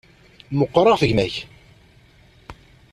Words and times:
Meqqṛeɣ 0.57 0.93
ɣef 0.93 1.03
gma-k. 1.09 1.35